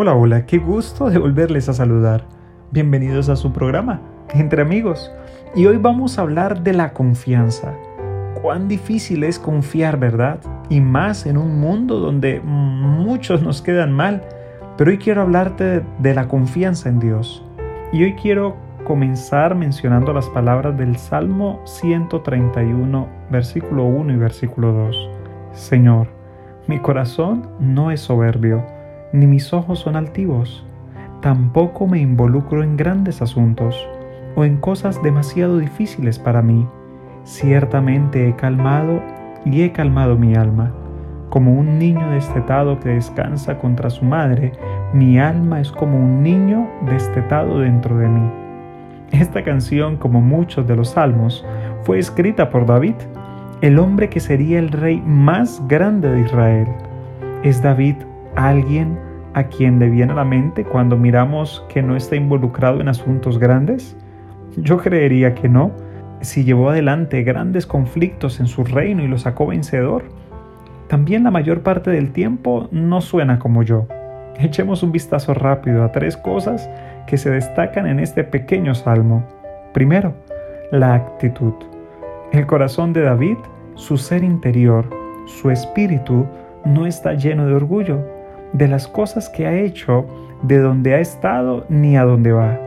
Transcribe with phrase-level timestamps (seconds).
[0.00, 2.22] Hola, hola, qué gusto de volverles a saludar.
[2.70, 4.00] Bienvenidos a su programa,
[4.32, 5.10] Entre Amigos.
[5.56, 7.74] Y hoy vamos a hablar de la confianza.
[8.40, 10.38] Cuán difícil es confiar, ¿verdad?
[10.68, 14.22] Y más en un mundo donde muchos nos quedan mal.
[14.76, 17.44] Pero hoy quiero hablarte de la confianza en Dios.
[17.92, 18.54] Y hoy quiero
[18.84, 25.10] comenzar mencionando las palabras del Salmo 131, versículo 1 y versículo 2.
[25.54, 26.06] Señor,
[26.68, 28.77] mi corazón no es soberbio
[29.12, 30.64] ni mis ojos son altivos.
[31.20, 33.88] Tampoco me involucro en grandes asuntos
[34.36, 36.66] o en cosas demasiado difíciles para mí.
[37.24, 39.02] Ciertamente he calmado
[39.44, 40.72] y he calmado mi alma.
[41.30, 44.52] Como un niño destetado que descansa contra su madre,
[44.94, 48.30] mi alma es como un niño destetado dentro de mí.
[49.10, 51.44] Esta canción, como muchos de los salmos,
[51.82, 52.94] fue escrita por David,
[53.60, 56.68] el hombre que sería el rey más grande de Israel.
[57.42, 57.96] Es David
[58.38, 58.98] alguien
[59.34, 63.38] a quien le viene a la mente cuando miramos que no está involucrado en asuntos
[63.38, 63.96] grandes?
[64.56, 65.72] Yo creería que no.
[66.20, 70.04] Si llevó adelante grandes conflictos en su reino y lo sacó vencedor,
[70.88, 73.86] también la mayor parte del tiempo no suena como yo.
[74.38, 76.68] Echemos un vistazo rápido a tres cosas
[77.06, 79.24] que se destacan en este pequeño salmo.
[79.74, 80.14] Primero,
[80.70, 81.54] la actitud.
[82.32, 83.36] El corazón de David,
[83.74, 84.88] su ser interior,
[85.26, 86.26] su espíritu,
[86.64, 88.17] no está lleno de orgullo,
[88.52, 90.06] de las cosas que ha hecho,
[90.42, 92.58] de donde ha estado ni a dónde va.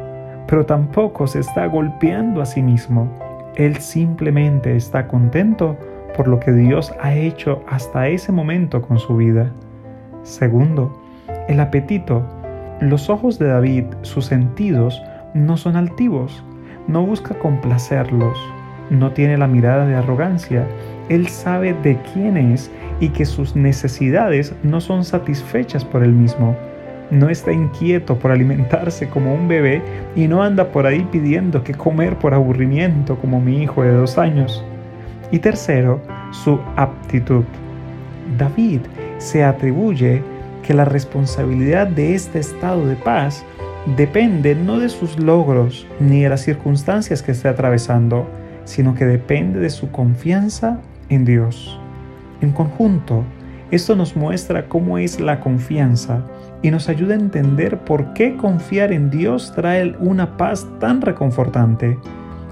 [0.48, 3.10] Pero tampoco se está golpeando a sí mismo.
[3.56, 5.78] Él simplemente está contento
[6.16, 9.52] por lo que Dios ha hecho hasta ese momento con su vida.
[10.24, 11.02] Segundo,
[11.48, 12.24] el apetito.
[12.80, 15.02] Los ojos de David, sus sentidos,
[15.34, 16.44] no son altivos,
[16.88, 18.38] no busca complacerlos,
[18.92, 20.68] no tiene la mirada de arrogancia,
[21.10, 26.56] él sabe de quién es y que sus necesidades no son satisfechas por él mismo.
[27.10, 29.82] No está inquieto por alimentarse como un bebé
[30.16, 34.18] y no anda por ahí pidiendo que comer por aburrimiento como mi hijo de dos
[34.18, 34.64] años.
[35.32, 36.00] Y tercero,
[36.32, 37.44] su aptitud.
[38.38, 38.82] David
[39.18, 40.22] se atribuye
[40.64, 43.44] que la responsabilidad de este estado de paz
[43.98, 48.28] depende no de sus logros ni de las circunstancias que esté atravesando,
[48.66, 50.80] sino que depende de su confianza
[51.10, 51.80] en Dios.
[52.42, 53.24] En conjunto,
[53.72, 56.24] esto nos muestra cómo es la confianza
[56.62, 61.98] y nos ayuda a entender por qué confiar en Dios trae una paz tan reconfortante.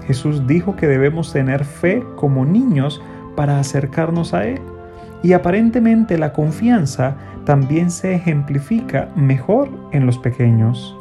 [0.06, 3.02] Jesús dijo que debemos tener fe como niños
[3.36, 4.60] para acercarnos a Él.
[5.22, 10.96] Y aparentemente la confianza también se ejemplifica mejor en los pequeños.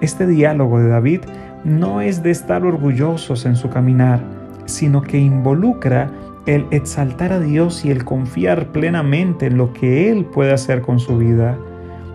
[0.00, 1.20] Este diálogo de David
[1.64, 4.20] no es de estar orgullosos en su caminar,
[4.66, 6.10] sino que involucra
[6.46, 11.00] el exaltar a Dios y el confiar plenamente en lo que Él puede hacer con
[11.00, 11.58] su vida.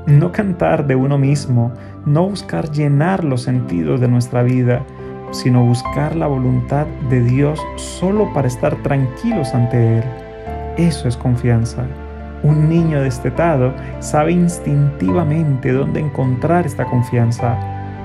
[0.06, 1.74] No cantar de uno mismo,
[2.06, 4.86] no buscar llenar los sentidos de nuestra vida,
[5.32, 10.04] sino buscar la voluntad de Dios solo para estar tranquilos ante Él.
[10.78, 11.86] Eso es confianza.
[12.44, 17.58] Un niño destetado sabe instintivamente dónde encontrar esta confianza.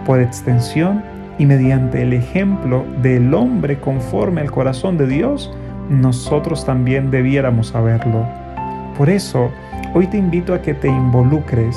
[0.04, 1.02] Por extensión
[1.38, 5.52] y mediante el ejemplo del hombre conforme al corazón de Dios,
[5.88, 8.26] nosotros también debiéramos saberlo.
[8.96, 9.50] Por eso,
[9.94, 11.76] hoy te invito a que te involucres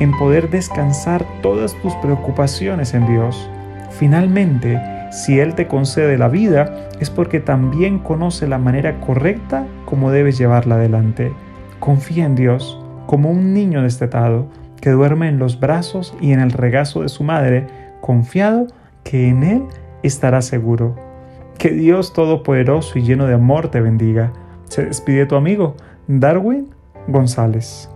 [0.00, 3.50] en poder descansar todas tus preocupaciones en Dios.
[3.90, 10.10] Finalmente, si Él te concede la vida, es porque también conoce la manera correcta como
[10.10, 11.32] debes llevarla adelante.
[11.80, 14.48] Confía en Dios como un niño destetado
[14.80, 17.66] que duerme en los brazos y en el regazo de su madre,
[18.00, 18.66] confiado
[19.04, 19.62] que en Él
[20.02, 20.94] estará seguro.
[21.58, 24.32] Que Dios Todopoderoso y lleno de amor te bendiga.
[24.64, 25.74] Se despide tu amigo
[26.06, 26.68] Darwin
[27.08, 27.90] González.